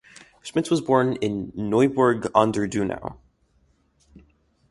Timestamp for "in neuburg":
1.17-2.25